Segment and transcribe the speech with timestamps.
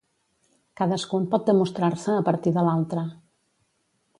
[0.79, 3.05] Cadascun pot demostrar-se a partir de l'altre.